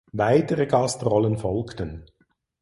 [0.13, 2.07] Weitere Gastrollen folgten.